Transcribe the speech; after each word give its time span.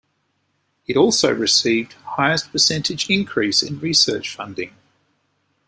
It 0.87 0.97
also 0.97 1.31
received 1.31 1.93
highest 1.93 2.51
percentage 2.51 3.07
increase 3.07 3.61
in 3.61 3.77
research 3.81 4.33
funding. 4.35 4.73